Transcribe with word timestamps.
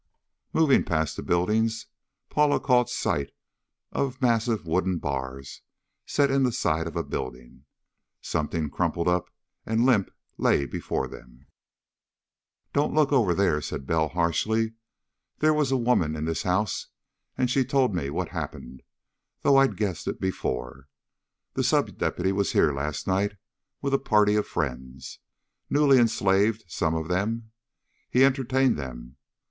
Moving 0.51 0.83
past 0.83 1.15
the 1.15 1.21
buildings, 1.21 1.85
Paula 2.31 2.59
caught 2.59 2.89
sight 2.89 3.29
of 3.91 4.19
massive 4.19 4.65
wooden 4.65 4.97
bars 4.97 5.61
set 6.07 6.31
in 6.31 6.41
the 6.41 6.51
side 6.51 6.87
of 6.87 6.95
a 6.95 7.03
building. 7.03 7.65
Something 8.19 8.71
crumpled 8.71 9.07
up 9.07 9.29
and 9.63 9.85
limp 9.85 10.09
lay 10.39 10.65
before 10.65 11.07
them. 11.07 11.45
"Don't 12.73 12.95
look 12.95 13.11
over 13.11 13.35
there," 13.35 13.61
said 13.61 13.85
Bell 13.85 14.07
harshly. 14.07 14.73
"There 15.37 15.53
was 15.53 15.71
a 15.71 15.77
woman 15.77 16.15
in 16.15 16.25
this 16.25 16.41
house 16.41 16.87
and 17.37 17.47
she 17.47 17.63
told 17.63 17.93
me 17.93 18.09
what 18.09 18.29
happened, 18.29 18.81
though 19.43 19.57
I'd 19.57 19.77
guessed 19.77 20.07
it 20.07 20.19
before. 20.19 20.87
The 21.53 21.63
sub 21.63 21.95
deputy 21.99 22.31
was 22.31 22.53
here 22.53 22.73
last 22.73 23.05
night 23.05 23.35
with 23.83 23.93
a 23.93 23.99
party 23.99 24.35
of 24.35 24.47
friends. 24.47 25.19
Newly 25.69 25.99
enslaved, 25.99 26.63
some 26.67 26.95
of 26.95 27.07
them. 27.07 27.51
He 28.09 28.25
entertained 28.25 28.79
them.... 28.79 29.17